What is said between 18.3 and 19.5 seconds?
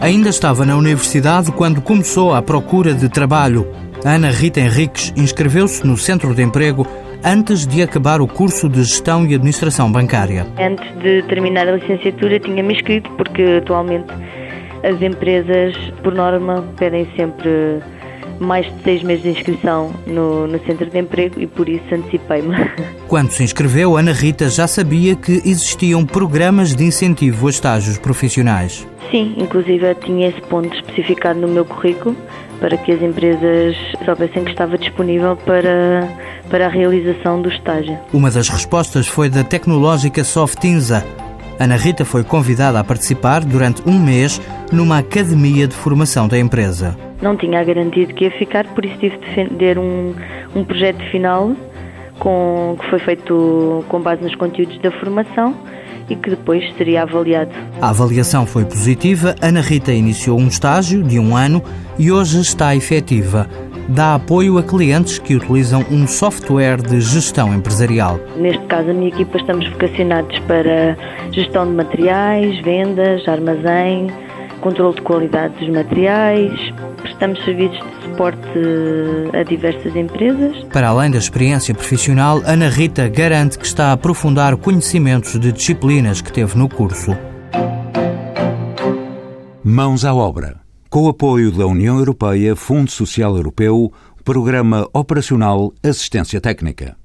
mais de seis meses de